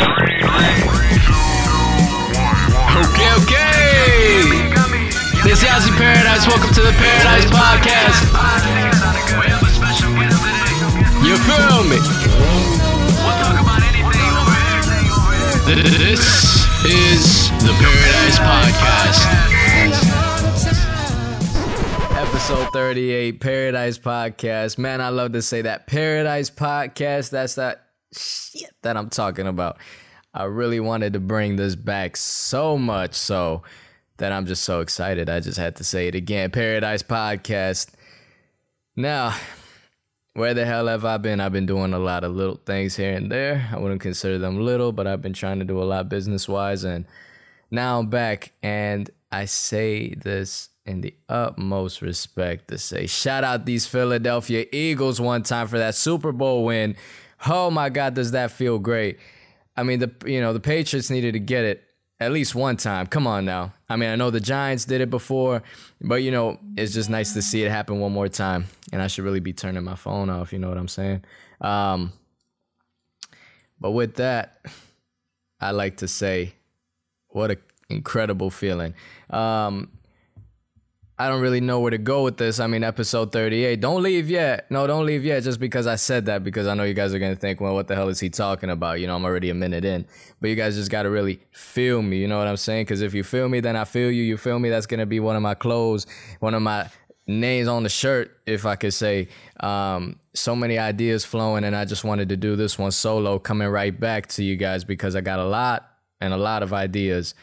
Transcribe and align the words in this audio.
Okay, 0.00 0.16
okay. 3.36 4.72
This 5.44 5.60
is 5.60 5.68
Yazzie 5.68 5.92
Paradise. 5.98 6.46
Welcome 6.46 6.72
to 6.72 6.80
the 6.80 6.92
Paradise 6.92 7.44
Podcast. 7.50 8.24
You 11.22 11.36
feel 11.36 11.84
me? 11.84 11.98
This 15.66 16.24
is 16.86 17.50
the 17.60 17.74
Paradise 17.78 18.38
Podcast. 18.38 19.20
Episode 22.16 22.72
38, 22.72 23.38
Paradise 23.38 23.98
Podcast. 23.98 24.78
Man, 24.78 25.02
I 25.02 25.10
love 25.10 25.32
to 25.32 25.42
say 25.42 25.60
that. 25.60 25.86
Paradise 25.86 26.48
Podcast. 26.48 27.28
That's 27.28 27.56
that 27.56 27.89
shit 28.12 28.74
that 28.82 28.96
I'm 28.96 29.10
talking 29.10 29.46
about. 29.46 29.78
I 30.32 30.44
really 30.44 30.80
wanted 30.80 31.12
to 31.14 31.20
bring 31.20 31.56
this 31.56 31.74
back 31.74 32.16
so 32.16 32.78
much 32.78 33.14
so 33.14 33.62
that 34.18 34.32
I'm 34.32 34.46
just 34.46 34.64
so 34.64 34.80
excited. 34.80 35.28
I 35.28 35.40
just 35.40 35.58
had 35.58 35.76
to 35.76 35.84
say 35.84 36.06
it 36.08 36.14
again. 36.14 36.50
Paradise 36.50 37.02
Podcast. 37.02 37.90
Now, 38.94 39.34
where 40.34 40.54
the 40.54 40.64
hell 40.64 40.86
have 40.86 41.04
I 41.04 41.16
been? 41.16 41.40
I've 41.40 41.52
been 41.52 41.66
doing 41.66 41.92
a 41.92 41.98
lot 41.98 42.22
of 42.22 42.36
little 42.36 42.60
things 42.64 42.94
here 42.96 43.14
and 43.14 43.30
there. 43.30 43.68
I 43.72 43.78
wouldn't 43.78 44.00
consider 44.00 44.38
them 44.38 44.60
little, 44.60 44.92
but 44.92 45.06
I've 45.06 45.22
been 45.22 45.32
trying 45.32 45.58
to 45.58 45.64
do 45.64 45.82
a 45.82 45.84
lot 45.84 46.08
business 46.08 46.48
wise. 46.48 46.84
And 46.84 47.06
now 47.70 47.98
I'm 47.98 48.08
back. 48.08 48.52
And 48.62 49.10
I 49.32 49.46
say 49.46 50.14
this 50.14 50.68
in 50.86 51.00
the 51.00 51.14
utmost 51.28 52.02
respect 52.02 52.68
to 52.68 52.78
say 52.78 53.06
shout 53.06 53.44
out 53.44 53.64
these 53.64 53.86
Philadelphia 53.86 54.64
Eagles 54.72 55.20
one 55.20 55.42
time 55.42 55.68
for 55.68 55.78
that 55.78 55.94
Super 55.94 56.32
Bowl 56.32 56.64
win. 56.64 56.96
Oh 57.46 57.70
my 57.70 57.88
God, 57.88 58.14
does 58.14 58.32
that 58.32 58.50
feel 58.50 58.78
great? 58.78 59.18
I 59.76 59.82
mean, 59.82 59.98
the 59.98 60.12
you 60.26 60.40
know 60.40 60.52
the 60.52 60.60
Patriots 60.60 61.10
needed 61.10 61.32
to 61.32 61.38
get 61.38 61.64
it 61.64 61.84
at 62.20 62.32
least 62.32 62.54
one 62.54 62.76
time. 62.76 63.06
Come 63.06 63.26
on 63.26 63.44
now. 63.44 63.72
I 63.88 63.96
mean, 63.96 64.10
I 64.10 64.16
know 64.16 64.30
the 64.30 64.40
Giants 64.40 64.84
did 64.84 65.00
it 65.00 65.08
before, 65.08 65.62
but 66.00 66.16
you 66.16 66.30
know, 66.30 66.58
it's 66.76 66.92
just 66.92 67.08
nice 67.08 67.32
to 67.32 67.42
see 67.42 67.64
it 67.64 67.70
happen 67.70 67.98
one 67.98 68.12
more 68.12 68.28
time. 68.28 68.66
And 68.92 69.00
I 69.00 69.06
should 69.06 69.24
really 69.24 69.40
be 69.40 69.52
turning 69.52 69.82
my 69.84 69.94
phone 69.94 70.28
off. 70.28 70.52
You 70.52 70.58
know 70.58 70.68
what 70.68 70.76
I'm 70.76 70.88
saying? 70.88 71.24
Um, 71.60 72.12
but 73.80 73.92
with 73.92 74.16
that, 74.16 74.60
I 75.60 75.70
like 75.70 75.98
to 75.98 76.08
say, 76.08 76.52
what 77.28 77.50
an 77.50 77.58
incredible 77.88 78.50
feeling. 78.50 78.94
Um, 79.30 79.90
I 81.20 81.28
don't 81.28 81.42
really 81.42 81.60
know 81.60 81.80
where 81.80 81.90
to 81.90 81.98
go 81.98 82.24
with 82.24 82.38
this. 82.38 82.60
I 82.60 82.66
mean, 82.66 82.82
episode 82.82 83.30
38. 83.30 83.78
Don't 83.78 84.02
leave 84.02 84.30
yet. 84.30 84.70
No, 84.70 84.86
don't 84.86 85.04
leave 85.04 85.22
yet 85.22 85.42
just 85.42 85.60
because 85.60 85.86
I 85.86 85.96
said 85.96 86.24
that, 86.24 86.42
because 86.42 86.66
I 86.66 86.72
know 86.72 86.84
you 86.84 86.94
guys 86.94 87.12
are 87.12 87.18
going 87.18 87.34
to 87.34 87.38
think, 87.38 87.60
well, 87.60 87.74
what 87.74 87.88
the 87.88 87.94
hell 87.94 88.08
is 88.08 88.18
he 88.18 88.30
talking 88.30 88.70
about? 88.70 89.00
You 89.00 89.06
know, 89.06 89.16
I'm 89.16 89.24
already 89.26 89.50
a 89.50 89.54
minute 89.54 89.84
in. 89.84 90.06
But 90.40 90.48
you 90.48 90.56
guys 90.56 90.76
just 90.76 90.90
got 90.90 91.02
to 91.02 91.10
really 91.10 91.40
feel 91.52 92.00
me. 92.00 92.16
You 92.16 92.26
know 92.26 92.38
what 92.38 92.46
I'm 92.46 92.56
saying? 92.56 92.86
Because 92.86 93.02
if 93.02 93.12
you 93.12 93.22
feel 93.22 93.50
me, 93.50 93.60
then 93.60 93.76
I 93.76 93.84
feel 93.84 94.10
you. 94.10 94.22
You 94.22 94.38
feel 94.38 94.58
me? 94.58 94.70
That's 94.70 94.86
going 94.86 95.00
to 95.00 95.04
be 95.04 95.20
one 95.20 95.36
of 95.36 95.42
my 95.42 95.52
clothes, 95.52 96.06
one 96.38 96.54
of 96.54 96.62
my 96.62 96.88
names 97.26 97.68
on 97.68 97.82
the 97.82 97.90
shirt, 97.90 98.40
if 98.46 98.64
I 98.64 98.76
could 98.76 98.94
say. 98.94 99.28
Um, 99.60 100.20
so 100.32 100.56
many 100.56 100.78
ideas 100.78 101.26
flowing, 101.26 101.64
and 101.64 101.76
I 101.76 101.84
just 101.84 102.02
wanted 102.02 102.30
to 102.30 102.38
do 102.38 102.56
this 102.56 102.78
one 102.78 102.92
solo, 102.92 103.38
coming 103.38 103.68
right 103.68 104.00
back 104.00 104.28
to 104.28 104.42
you 104.42 104.56
guys 104.56 104.84
because 104.84 105.14
I 105.14 105.20
got 105.20 105.38
a 105.38 105.44
lot 105.44 105.86
and 106.22 106.32
a 106.32 106.38
lot 106.38 106.62
of 106.62 106.72
ideas 106.72 107.34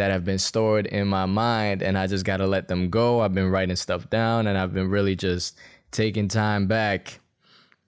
that 0.00 0.10
have 0.10 0.24
been 0.24 0.38
stored 0.38 0.86
in 0.86 1.06
my 1.06 1.26
mind 1.26 1.82
and 1.82 1.98
I 1.98 2.06
just 2.06 2.24
got 2.24 2.38
to 2.38 2.46
let 2.46 2.68
them 2.68 2.88
go. 2.88 3.20
I've 3.20 3.34
been 3.34 3.50
writing 3.50 3.76
stuff 3.76 4.08
down 4.08 4.46
and 4.46 4.56
I've 4.56 4.72
been 4.72 4.88
really 4.88 5.14
just 5.14 5.58
taking 5.90 6.26
time 6.26 6.66
back 6.66 7.20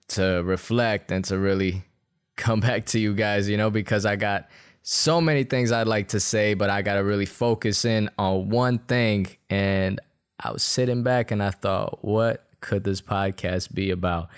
to 0.09 0.43
reflect 0.45 1.11
and 1.11 1.25
to 1.25 1.39
really 1.39 1.81
come 2.35 2.59
back 2.59 2.85
to 2.87 2.99
you 2.99 3.15
guys, 3.15 3.49
you 3.49 3.57
know, 3.57 3.71
because 3.71 4.05
I 4.05 4.15
got 4.15 4.47
so 4.83 5.19
many 5.21 5.43
things 5.43 5.71
I'd 5.71 5.87
like 5.87 6.09
to 6.09 6.19
say, 6.19 6.53
but 6.53 6.69
I 6.69 6.83
got 6.83 6.95
to 6.95 7.03
really 7.03 7.25
focus 7.25 7.83
in 7.83 8.11
on 8.19 8.49
one 8.49 8.77
thing. 8.77 9.25
And 9.49 9.99
I 10.39 10.51
was 10.51 10.61
sitting 10.61 11.01
back 11.01 11.31
and 11.31 11.41
I 11.41 11.49
thought, 11.49 12.05
what 12.05 12.45
could 12.59 12.83
this 12.83 13.01
podcast 13.01 13.73
be 13.73 13.89
about? 13.89 14.29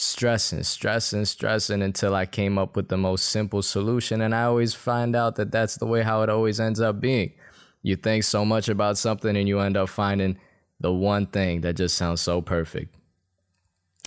Stressing, 0.00 0.62
stressing, 0.62 1.24
stressing 1.24 1.82
until 1.82 2.14
I 2.14 2.24
came 2.24 2.56
up 2.56 2.76
with 2.76 2.86
the 2.86 2.96
most 2.96 3.30
simple 3.30 3.62
solution. 3.62 4.20
And 4.20 4.32
I 4.32 4.44
always 4.44 4.72
find 4.72 5.16
out 5.16 5.34
that 5.34 5.50
that's 5.50 5.76
the 5.76 5.86
way 5.86 6.02
how 6.02 6.22
it 6.22 6.30
always 6.30 6.60
ends 6.60 6.80
up 6.80 7.00
being. 7.00 7.32
You 7.82 7.96
think 7.96 8.22
so 8.22 8.44
much 8.44 8.68
about 8.68 8.96
something 8.96 9.36
and 9.36 9.48
you 9.48 9.58
end 9.58 9.76
up 9.76 9.88
finding 9.88 10.38
the 10.78 10.92
one 10.92 11.26
thing 11.26 11.62
that 11.62 11.74
just 11.74 11.96
sounds 11.96 12.20
so 12.20 12.40
perfect. 12.40 12.94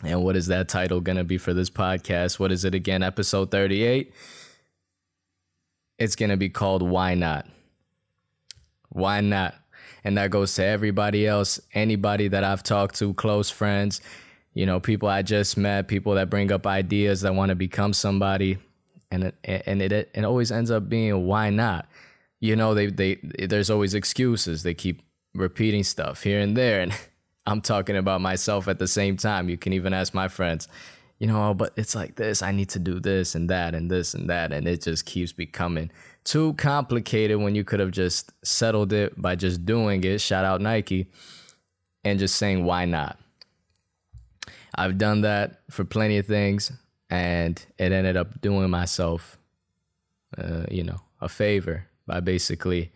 And 0.01 0.23
what 0.23 0.37
is 0.37 0.47
that 0.47 0.69
title 0.69 1.01
going 1.01 1.17
to 1.17 1.25
be 1.25 1.37
for 1.37 1.53
this 1.53 1.69
podcast? 1.69 2.39
What 2.39 2.53
is 2.53 2.63
it 2.63 2.73
again? 2.73 3.03
Episode 3.03 3.51
38? 3.51 4.13
It's 5.99 6.15
going 6.15 6.29
to 6.29 6.37
be 6.37 6.47
called 6.47 6.83
Why 6.83 7.15
Not? 7.15 7.47
Why 8.87 9.19
Not? 9.19 9.55
And 10.05 10.17
that 10.17 10.31
goes 10.31 10.55
to 10.55 10.63
everybody 10.63 11.27
else, 11.27 11.59
anybody 11.73 12.29
that 12.29 12.45
I've 12.45 12.63
talked 12.63 12.95
to, 12.99 13.13
close 13.13 13.49
friends, 13.49 13.99
you 14.53 14.65
know, 14.65 14.79
people 14.79 15.07
I 15.07 15.21
just 15.21 15.57
met, 15.57 15.87
people 15.87 16.15
that 16.15 16.29
bring 16.29 16.51
up 16.51 16.67
ideas 16.67 17.21
that 17.21 17.35
want 17.35 17.49
to 17.49 17.55
become 17.55 17.93
somebody, 17.93 18.57
and 19.09 19.25
it, 19.25 19.63
and 19.65 19.81
it 19.81 19.91
it 19.91 20.23
always 20.23 20.51
ends 20.51 20.71
up 20.71 20.89
being 20.89 21.25
why 21.25 21.49
not? 21.49 21.87
You 22.39 22.55
know, 22.55 22.73
they 22.73 22.87
they 22.87 23.15
there's 23.15 23.69
always 23.69 23.93
excuses. 23.93 24.63
They 24.63 24.73
keep 24.73 25.01
repeating 25.33 25.83
stuff 25.83 26.23
here 26.23 26.39
and 26.39 26.55
there, 26.55 26.81
and 26.81 26.93
I'm 27.45 27.61
talking 27.61 27.95
about 27.95 28.21
myself 28.21 28.67
at 28.67 28.79
the 28.79 28.87
same 28.87 29.17
time. 29.17 29.49
You 29.49 29.57
can 29.57 29.73
even 29.73 29.93
ask 29.93 30.13
my 30.13 30.27
friends, 30.27 30.67
you 31.17 31.27
know, 31.27 31.49
oh, 31.49 31.53
but 31.53 31.71
it's 31.77 31.95
like 31.95 32.15
this. 32.15 32.41
I 32.41 32.51
need 32.51 32.69
to 32.69 32.79
do 32.79 32.99
this 32.99 33.35
and 33.35 33.49
that 33.49 33.73
and 33.73 33.89
this 33.89 34.13
and 34.13 34.29
that, 34.29 34.51
and 34.51 34.67
it 34.67 34.81
just 34.81 35.05
keeps 35.05 35.31
becoming 35.31 35.91
too 36.25 36.53
complicated 36.55 37.37
when 37.37 37.55
you 37.55 37.63
could 37.63 37.79
have 37.79 37.91
just 37.91 38.31
settled 38.43 38.91
it 38.91 39.19
by 39.19 39.35
just 39.35 39.65
doing 39.65 40.03
it. 40.03 40.19
Shout 40.19 40.43
out 40.43 40.59
Nike, 40.59 41.07
and 42.03 42.19
just 42.19 42.35
saying 42.35 42.65
why 42.65 42.83
not 42.83 43.17
I've 44.75 44.97
done 44.97 45.21
that 45.21 45.61
for 45.69 45.83
plenty 45.83 46.17
of 46.17 46.25
things, 46.25 46.71
and 47.09 47.63
it 47.77 47.91
ended 47.91 48.15
up 48.17 48.41
doing 48.41 48.69
myself, 48.69 49.37
uh, 50.37 50.65
you 50.69 50.83
know, 50.83 51.01
a 51.19 51.29
favor 51.29 51.87
by 52.07 52.19
basically 52.19 52.91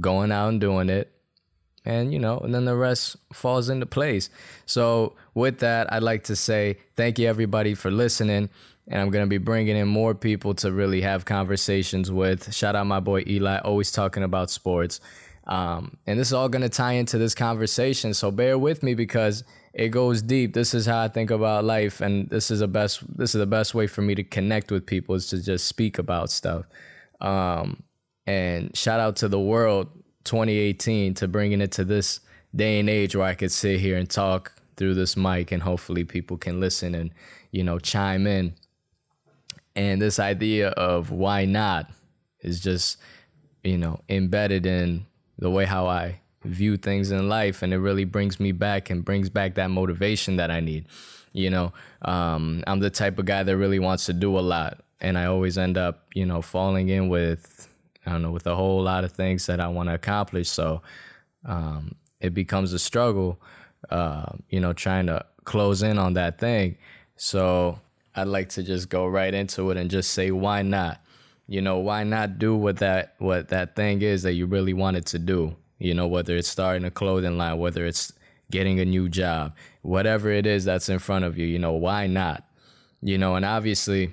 going 0.00 0.30
out 0.30 0.48
and 0.48 0.60
doing 0.60 0.90
it, 0.90 1.10
and 1.84 2.12
you 2.12 2.18
know, 2.18 2.38
and 2.38 2.54
then 2.54 2.66
the 2.66 2.76
rest 2.76 3.16
falls 3.32 3.68
into 3.68 3.86
place. 3.86 4.28
So 4.66 5.14
with 5.34 5.58
that, 5.60 5.92
I'd 5.92 6.02
like 6.02 6.24
to 6.24 6.36
say 6.36 6.78
thank 6.96 7.18
you 7.18 7.26
everybody 7.26 7.74
for 7.74 7.90
listening. 7.90 8.50
And 8.90 9.02
I'm 9.02 9.10
gonna 9.10 9.26
be 9.26 9.38
bringing 9.38 9.76
in 9.76 9.86
more 9.86 10.14
people 10.14 10.54
to 10.54 10.72
really 10.72 11.02
have 11.02 11.24
conversations 11.26 12.10
with. 12.10 12.54
Shout 12.54 12.74
out 12.74 12.86
my 12.86 13.00
boy 13.00 13.22
Eli, 13.26 13.58
always 13.58 13.92
talking 13.92 14.22
about 14.22 14.50
sports. 14.50 15.00
Um, 15.48 15.96
and 16.06 16.18
this 16.18 16.28
is 16.28 16.34
all 16.34 16.48
gonna 16.48 16.68
tie 16.68 16.92
into 16.92 17.16
this 17.18 17.34
conversation. 17.34 18.12
So 18.12 18.30
bear 18.30 18.58
with 18.58 18.82
me 18.82 18.94
because 18.94 19.44
it 19.72 19.88
goes 19.88 20.20
deep. 20.20 20.54
This 20.54 20.74
is 20.74 20.86
how 20.86 21.02
I 21.02 21.08
think 21.08 21.30
about 21.30 21.64
life, 21.64 22.00
and 22.00 22.28
this 22.28 22.50
is 22.50 22.60
the 22.60 22.68
best. 22.68 23.02
This 23.16 23.34
is 23.34 23.38
the 23.38 23.46
best 23.46 23.74
way 23.74 23.86
for 23.86 24.02
me 24.02 24.14
to 24.14 24.24
connect 24.24 24.70
with 24.70 24.86
people 24.86 25.14
is 25.14 25.28
to 25.28 25.42
just 25.42 25.66
speak 25.66 25.98
about 25.98 26.30
stuff. 26.30 26.66
Um, 27.20 27.82
and 28.26 28.76
shout 28.76 29.00
out 29.00 29.16
to 29.16 29.28
the 29.28 29.40
world 29.40 29.88
2018 30.24 31.14
to 31.14 31.28
bringing 31.28 31.60
it 31.60 31.72
to 31.72 31.84
this 31.84 32.20
day 32.54 32.78
and 32.78 32.90
age 32.90 33.16
where 33.16 33.26
I 33.26 33.34
could 33.34 33.52
sit 33.52 33.80
here 33.80 33.96
and 33.96 34.08
talk 34.08 34.52
through 34.76 34.94
this 34.94 35.16
mic, 35.16 35.50
and 35.50 35.62
hopefully 35.62 36.04
people 36.04 36.36
can 36.36 36.60
listen 36.60 36.94
and 36.94 37.10
you 37.52 37.64
know 37.64 37.78
chime 37.78 38.26
in. 38.26 38.54
And 39.74 40.02
this 40.02 40.18
idea 40.18 40.70
of 40.70 41.10
why 41.10 41.46
not 41.46 41.90
is 42.40 42.60
just 42.60 42.98
you 43.62 43.78
know 43.78 44.00
embedded 44.08 44.66
in 44.66 45.06
the 45.38 45.50
way 45.50 45.64
how 45.64 45.86
I 45.86 46.20
view 46.44 46.76
things 46.76 47.10
in 47.10 47.28
life 47.28 47.62
and 47.62 47.72
it 47.72 47.78
really 47.78 48.04
brings 48.04 48.38
me 48.38 48.52
back 48.52 48.90
and 48.90 49.04
brings 49.04 49.28
back 49.28 49.54
that 49.54 49.70
motivation 49.70 50.36
that 50.36 50.50
I 50.50 50.60
need. 50.60 50.86
You 51.32 51.50
know, 51.50 51.72
um, 52.02 52.64
I'm 52.66 52.80
the 52.80 52.90
type 52.90 53.18
of 53.18 53.26
guy 53.26 53.42
that 53.42 53.56
really 53.56 53.78
wants 53.78 54.06
to 54.06 54.12
do 54.12 54.38
a 54.38 54.40
lot 54.40 54.80
and 55.00 55.18
I 55.18 55.26
always 55.26 55.58
end 55.58 55.78
up, 55.78 56.06
you 56.14 56.26
know, 56.26 56.42
falling 56.42 56.88
in 56.88 57.08
with, 57.08 57.68
I 58.06 58.12
don't 58.12 58.22
know, 58.22 58.30
with 58.30 58.46
a 58.46 58.54
whole 58.54 58.82
lot 58.82 59.04
of 59.04 59.12
things 59.12 59.46
that 59.46 59.60
I 59.60 59.68
want 59.68 59.88
to 59.88 59.94
accomplish. 59.94 60.48
So 60.48 60.82
um, 61.44 61.94
it 62.20 62.34
becomes 62.34 62.72
a 62.72 62.78
struggle, 62.78 63.40
uh, 63.90 64.32
you 64.48 64.60
know, 64.60 64.72
trying 64.72 65.06
to 65.06 65.24
close 65.44 65.82
in 65.82 65.98
on 65.98 66.14
that 66.14 66.38
thing. 66.38 66.76
So 67.16 67.80
I'd 68.14 68.28
like 68.28 68.48
to 68.50 68.62
just 68.62 68.88
go 68.88 69.06
right 69.06 69.32
into 69.32 69.70
it 69.70 69.76
and 69.76 69.90
just 69.90 70.12
say, 70.12 70.30
why 70.30 70.62
not? 70.62 71.00
You 71.48 71.62
know, 71.62 71.78
why 71.78 72.04
not 72.04 72.38
do 72.38 72.56
what 72.56 72.76
that 72.78 73.14
what 73.18 73.48
that 73.48 73.74
thing 73.74 74.02
is 74.02 74.22
that 74.22 74.34
you 74.34 74.46
really 74.46 74.74
wanted 74.74 75.06
to 75.06 75.18
do? 75.18 75.56
you 75.78 75.94
know, 75.94 76.06
whether 76.06 76.36
it's 76.36 76.48
starting 76.48 76.84
a 76.84 76.90
clothing 76.90 77.38
line, 77.38 77.58
whether 77.58 77.86
it's 77.86 78.12
getting 78.50 78.80
a 78.80 78.84
new 78.84 79.08
job, 79.08 79.54
whatever 79.82 80.30
it 80.30 80.46
is 80.46 80.64
that's 80.64 80.88
in 80.88 80.98
front 80.98 81.24
of 81.24 81.38
you, 81.38 81.46
you 81.46 81.58
know, 81.58 81.72
why 81.72 82.06
not? 82.06 82.44
You 83.00 83.18
know, 83.18 83.36
and 83.36 83.44
obviously 83.44 84.12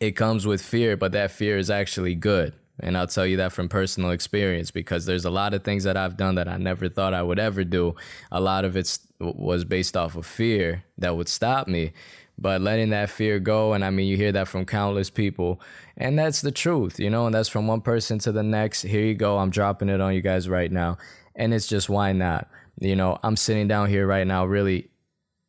it 0.00 0.12
comes 0.12 0.46
with 0.46 0.60
fear, 0.60 0.96
but 0.96 1.12
that 1.12 1.30
fear 1.30 1.56
is 1.56 1.70
actually 1.70 2.14
good. 2.14 2.52
And 2.80 2.98
I'll 2.98 3.06
tell 3.06 3.24
you 3.24 3.36
that 3.36 3.52
from 3.52 3.68
personal 3.68 4.10
experience 4.10 4.72
because 4.72 5.06
there's 5.06 5.24
a 5.24 5.30
lot 5.30 5.54
of 5.54 5.62
things 5.62 5.84
that 5.84 5.96
I've 5.96 6.16
done 6.16 6.34
that 6.34 6.48
I 6.48 6.56
never 6.56 6.88
thought 6.88 7.14
I 7.14 7.22
would 7.22 7.38
ever 7.38 7.62
do. 7.62 7.94
A 8.32 8.40
lot 8.40 8.64
of 8.64 8.76
it 8.76 8.98
was 9.20 9.64
based 9.64 9.96
off 9.96 10.16
of 10.16 10.26
fear 10.26 10.82
that 10.98 11.16
would 11.16 11.28
stop 11.28 11.68
me. 11.68 11.92
But 12.38 12.60
letting 12.60 12.90
that 12.90 13.10
fear 13.10 13.38
go. 13.38 13.72
And 13.72 13.84
I 13.84 13.90
mean, 13.90 14.08
you 14.08 14.16
hear 14.16 14.32
that 14.32 14.48
from 14.48 14.66
countless 14.66 15.10
people, 15.10 15.60
and 15.96 16.18
that's 16.18 16.40
the 16.40 16.52
truth, 16.52 16.98
you 16.98 17.10
know, 17.10 17.26
and 17.26 17.34
that's 17.34 17.48
from 17.48 17.66
one 17.66 17.80
person 17.80 18.18
to 18.20 18.32
the 18.32 18.42
next. 18.42 18.82
Here 18.82 19.04
you 19.04 19.14
go. 19.14 19.38
I'm 19.38 19.50
dropping 19.50 19.88
it 19.88 20.00
on 20.00 20.14
you 20.14 20.20
guys 20.20 20.48
right 20.48 20.70
now. 20.70 20.98
And 21.36 21.52
it's 21.52 21.66
just, 21.66 21.88
why 21.88 22.12
not? 22.12 22.48
You 22.80 22.96
know, 22.96 23.18
I'm 23.22 23.36
sitting 23.36 23.68
down 23.68 23.88
here 23.88 24.06
right 24.06 24.26
now, 24.26 24.44
really 24.46 24.90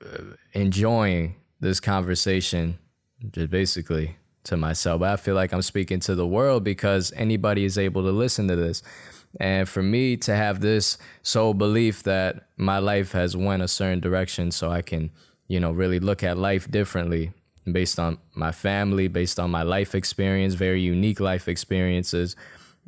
uh, 0.04 0.36
enjoying 0.54 1.36
this 1.60 1.80
conversation, 1.80 2.78
just 3.32 3.50
basically 3.50 4.18
to 4.44 4.58
myself. 4.58 5.00
But 5.00 5.10
I 5.10 5.16
feel 5.16 5.36
like 5.36 5.54
I'm 5.54 5.62
speaking 5.62 6.00
to 6.02 6.16
the 6.16 6.28
world 6.28 6.64
because 6.64 7.12
anybody 7.16 7.66
is 7.66 7.78
able 7.78 8.04
to 8.04 8.12
listen 8.12 8.48
to 8.48 8.56
this. 8.56 8.84
And 9.40 9.68
for 9.68 9.84
me 9.84 10.16
to 10.18 10.36
have 10.36 10.62
this 10.62 10.98
sole 11.24 11.54
belief 11.54 12.04
that 12.04 12.48
my 12.58 12.78
life 12.78 13.12
has 13.12 13.36
went 13.36 13.64
a 13.64 13.68
certain 13.68 14.00
direction 14.00 14.52
so 14.52 14.72
I 14.72 14.82
can, 14.82 15.12
you 15.48 15.60
know, 15.60 15.72
really 15.72 16.00
look 16.00 16.24
at 16.24 16.38
life 16.38 16.70
differently 16.70 17.32
based 17.72 18.00
on 18.00 18.18
my 18.34 18.52
family, 18.52 19.08
based 19.08 19.40
on 19.40 19.50
my 19.52 19.64
life 19.64 19.96
experience, 19.96 20.54
very 20.54 20.82
unique 20.82 21.20
life 21.20 21.48
experiences 21.48 22.36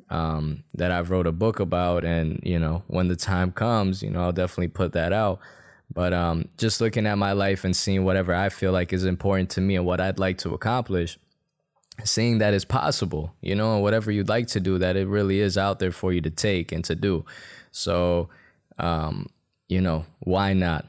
um, 0.10 0.64
that 0.76 0.92
I've 0.92 1.10
wrote 1.10 1.28
a 1.28 1.32
book 1.32 1.60
about. 1.60 2.06
And, 2.06 2.40
you 2.44 2.60
know, 2.60 2.84
when 2.88 3.08
the 3.08 3.16
time 3.16 3.52
comes, 3.52 4.04
you 4.04 4.10
know, 4.10 4.22
I'll 4.22 4.32
definitely 4.32 4.70
put 4.70 4.94
that 4.94 5.14
out. 5.14 5.40
But 5.94 6.14
um, 6.14 6.50
just 6.58 6.82
looking 6.82 7.08
at 7.08 7.18
my 7.18 7.32
life 7.32 7.64
and 7.64 7.76
seeing 7.76 8.04
whatever 8.04 8.34
I 8.34 8.50
feel 8.50 8.72
like 8.72 8.92
is 8.94 9.06
important 9.06 9.50
to 9.52 9.62
me 9.62 9.76
and 9.76 9.86
what 9.86 10.02
I'd 10.02 10.20
like 10.20 10.38
to 10.40 10.54
accomplish, 10.54 11.18
seeing 12.04 12.40
that 12.40 12.54
it's 12.54 12.66
possible, 12.66 13.34
you 13.42 13.56
know, 13.56 13.76
and 13.76 13.84
whatever 13.84 14.12
you'd 14.12 14.30
like 14.30 14.48
to 14.48 14.60
do, 14.60 14.78
that 14.80 14.96
it 14.96 15.08
really 15.08 15.40
is 15.40 15.58
out 15.58 15.80
there 15.80 15.92
for 15.92 16.12
you 16.12 16.22
to 16.22 16.30
take 16.30 16.72
and 16.72 16.84
to 16.86 16.96
do. 16.96 17.26
So, 17.72 18.30
um, 18.78 19.28
you 19.70 19.82
know, 19.82 20.06
why 20.20 20.54
not? 20.54 20.86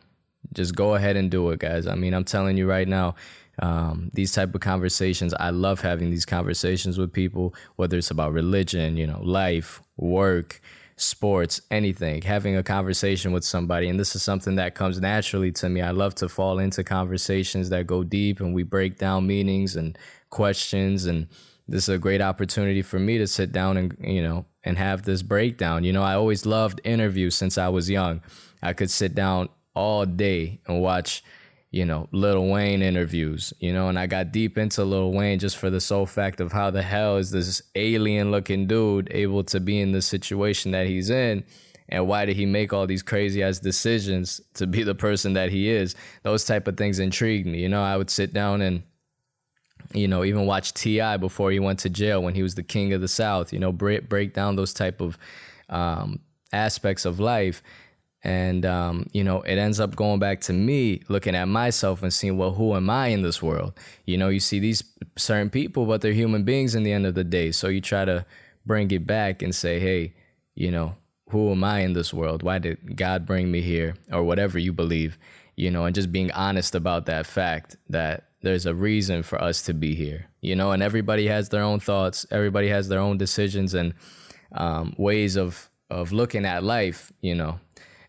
Just 0.52 0.74
go 0.74 0.94
ahead 0.94 1.16
and 1.16 1.30
do 1.30 1.50
it, 1.50 1.60
guys. 1.60 1.86
I 1.86 1.94
mean, 1.94 2.14
I'm 2.14 2.24
telling 2.24 2.56
you 2.56 2.68
right 2.68 2.88
now, 2.88 3.14
um, 3.60 4.10
these 4.14 4.32
type 4.32 4.54
of 4.54 4.60
conversations, 4.60 5.34
I 5.34 5.50
love 5.50 5.80
having 5.80 6.10
these 6.10 6.24
conversations 6.24 6.98
with 6.98 7.12
people, 7.12 7.54
whether 7.76 7.98
it's 7.98 8.10
about 8.10 8.32
religion, 8.32 8.96
you 8.96 9.06
know, 9.06 9.20
life, 9.22 9.82
work, 9.96 10.60
sports, 10.96 11.60
anything, 11.70 12.22
having 12.22 12.56
a 12.56 12.62
conversation 12.62 13.32
with 13.32 13.44
somebody. 13.44 13.88
And 13.88 13.98
this 13.98 14.14
is 14.14 14.22
something 14.22 14.56
that 14.56 14.74
comes 14.74 15.00
naturally 15.00 15.52
to 15.52 15.68
me. 15.68 15.80
I 15.80 15.90
love 15.90 16.14
to 16.16 16.28
fall 16.28 16.58
into 16.58 16.84
conversations 16.84 17.68
that 17.70 17.86
go 17.86 18.04
deep 18.04 18.40
and 18.40 18.54
we 18.54 18.62
break 18.62 18.98
down 18.98 19.26
meanings 19.26 19.76
and 19.76 19.98
questions. 20.30 21.06
And 21.06 21.28
this 21.66 21.84
is 21.84 21.94
a 21.94 21.98
great 21.98 22.20
opportunity 22.20 22.82
for 22.82 22.98
me 22.98 23.18
to 23.18 23.26
sit 23.26 23.52
down 23.52 23.76
and, 23.76 23.96
you 24.00 24.22
know, 24.22 24.46
and 24.64 24.76
have 24.78 25.02
this 25.02 25.22
breakdown. 25.22 25.84
You 25.84 25.92
know, 25.92 26.02
I 26.02 26.14
always 26.14 26.46
loved 26.46 26.80
interviews 26.84 27.34
since 27.34 27.58
I 27.58 27.68
was 27.68 27.88
young. 27.88 28.20
I 28.62 28.72
could 28.72 28.90
sit 28.90 29.14
down 29.14 29.48
all 29.75 30.06
day 30.06 30.61
and 30.67 30.81
watch 30.81 31.23
you 31.70 31.85
know, 31.85 32.09
Lil 32.12 32.47
Wayne 32.47 32.81
interviews, 32.81 33.53
you 33.61 33.73
know, 33.73 33.88
and 33.88 33.99
I 33.99 34.06
got 34.06 34.32
deep 34.32 34.56
into 34.56 34.85
Lil 34.85 35.12
Wayne 35.12 35.38
just 35.38 35.59
for 35.59 35.69
the 35.69 35.81
sole 35.81 36.06
fact 36.06 36.41
of 36.41 36.50
how 36.50 36.70
the 36.70 36.82
hell 36.82 37.19
is 37.19 37.31
this 37.31 37.61
alien 37.75 38.31
looking 38.31 38.67
dude 38.67 39.09
able 39.11 39.44
to 39.44 39.61
be 39.61 39.81
in 39.81 39.93
the 39.93 40.00
situation 40.00 40.73
that 40.73 40.87
he's 40.87 41.11
in? 41.11 41.44
And 41.91 42.06
why 42.06 42.25
did 42.25 42.37
he 42.37 42.47
make 42.47 42.73
all 42.73 42.87
these 42.87 43.03
crazy 43.03 43.43
ass 43.43 43.59
decisions 43.59 44.41
to 44.55 44.67
be 44.67 44.82
the 44.82 44.94
person 44.94 45.35
that 45.35 45.50
he 45.50 45.69
is? 45.69 45.94
Those 46.23 46.44
type 46.44 46.69
of 46.69 46.76
things 46.76 46.99
intrigued 46.99 47.47
me. 47.47 47.61
You 47.61 47.69
know, 47.69 47.82
I 47.82 47.97
would 47.97 48.11
sit 48.11 48.32
down 48.32 48.61
and, 48.62 48.82
you 49.93 50.09
know, 50.09 50.25
even 50.25 50.47
watch 50.47 50.73
T.I. 50.75 51.17
before 51.19 51.50
he 51.50 51.61
went 51.61 51.79
to 51.81 51.91
jail 51.91 52.23
when 52.23 52.35
he 52.35 52.43
was 52.43 52.55
the 52.55 52.62
king 52.62 52.93
of 52.93 53.00
the 53.00 53.09
South, 53.09 53.53
you 53.53 53.59
know, 53.59 53.73
break, 53.73 54.09
break 54.09 54.35
down 54.35 54.56
those 54.56 54.75
type 54.75 55.00
of 55.00 55.19
um, 55.69 56.20
aspects 56.53 57.05
of 57.05 57.20
life 57.20 57.62
and 58.25 58.67
um, 58.67 59.06
you 59.12 59.23
know 59.23 59.43
it 59.43 59.59
ends 59.59 59.79
up 59.79 59.94
going 59.94 60.19
back 60.19 60.41
to 60.41 60.53
me 60.53 61.03
looking 61.09 61.35
at 61.35 61.47
myself 61.47 62.03
and 62.03 62.12
seeing 62.12 62.37
well 62.37 62.53
who 62.53 62.75
am 62.75 62.91
i 62.91 63.09
in 63.09 63.23
this 63.23 63.43
world? 63.43 63.73
You 64.06 64.19
know 64.19 64.29
you 64.29 64.41
see 64.41 64.59
these 64.59 64.82
certain 65.17 65.50
people 65.50 65.87
but 65.87 66.00
they're 66.00 66.12
human 66.12 66.44
beings 66.44 66.75
in 66.75 66.82
the 66.82 66.93
end 66.93 67.06
of 67.06 67.15
the 67.15 67.25
day. 67.25 67.53
So 67.53 67.69
you 67.69 67.81
try 67.81 68.05
to 68.05 68.25
bring 68.67 68.91
it 68.91 69.06
back 69.06 69.43
and 69.43 69.55
say 69.55 69.79
hey 69.79 70.15
you 70.55 70.70
know 70.70 70.97
who 71.31 71.50
am 71.50 71.62
i 71.62 71.81
in 71.81 71.93
this 71.93 72.12
world? 72.12 72.43
Why 72.43 72.59
did 72.59 72.97
god 72.97 73.26
bring 73.26 73.50
me 73.50 73.61
here? 73.61 73.94
Or 74.11 74.25
whatever 74.25 74.59
you 74.59 74.73
believe 74.73 75.19
you 75.56 75.70
know 75.70 75.85
and 75.85 75.94
just 75.94 76.11
being 76.11 76.32
honest 76.32 76.75
about 76.75 77.06
that 77.06 77.26
fact 77.26 77.76
that 77.88 78.25
there's 78.43 78.67
a 78.67 78.75
reason 78.75 79.23
for 79.23 79.43
us 79.43 79.62
to 79.62 79.75
be 79.75 79.94
here 79.94 80.29
you 80.41 80.55
know? 80.55 80.70
And 80.73 80.82
everybody 80.82 81.26
has 81.26 81.49
their 81.49 81.62
own 81.62 81.81
thoughts. 81.81 82.25
Everybody 82.31 82.69
has 82.69 82.88
their 82.88 83.00
own 83.00 83.19
decisions 83.19 83.75
and 83.75 83.94
um, 84.53 84.94
ways 84.97 85.37
of 85.37 85.69
of 85.91 86.12
looking 86.12 86.44
at 86.44 86.62
life 86.62 87.11
you 87.23 87.35
know 87.35 87.59